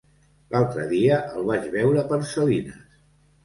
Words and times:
L'altre 0.55 0.85
dia 0.93 1.21
el 1.41 1.47
vaig 1.51 1.69
veure 1.77 2.05
per 2.11 2.21
Salines. 2.33 2.85